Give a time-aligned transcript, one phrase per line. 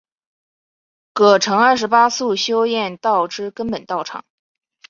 [1.13, 4.25] 葛城二十八宿修验道之根本道场。